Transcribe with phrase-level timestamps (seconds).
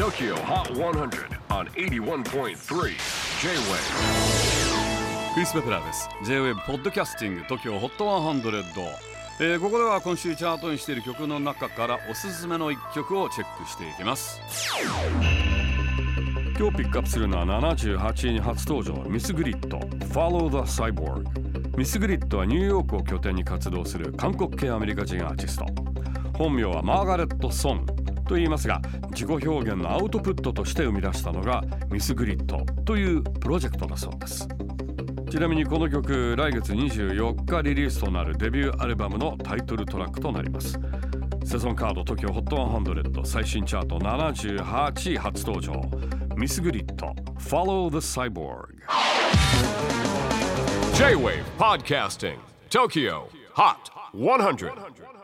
[0.00, 2.54] TOKYO HOT 100 on 81.3 J-WAVE
[5.34, 6.08] クリス・ベプラーです。
[6.24, 8.62] J-WAVE ポッドキャスティング TOKYO HOT 100、
[9.40, 14.40] えーここでは今週チャートにしている曲の中からおすすめの一曲をチェックしていきます。
[16.58, 19.76] 今日ピックアップするのは78位に初登場ミス・グリッド
[20.06, 25.66] Follow the Cyborg ミス・グリッドはニューヨークを拠点に活動する韓国系アメリカ人アーティスト。
[26.38, 27.84] 本名はマーガレット・ソン
[28.30, 28.80] と言いますが
[29.10, 34.46] 自己表現のアウトプットとして生み出したのがミス・グリッドというプロジェクトだそうです。
[35.28, 40.78] ちなみにこの曲来月24日リリースとなるデビューアルバムのタイトルトラックとなります。
[41.44, 45.72] セゾンカード TOKYOHOT100 最新チャート78位初登場。
[46.36, 47.08] ミスグリッド
[47.40, 48.68] Follow the Cyborg
[50.94, 52.38] J-WAVE PODCASTING
[52.70, 55.19] TOKYO HOT 100